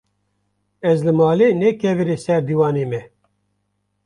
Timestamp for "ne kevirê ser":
1.61-2.41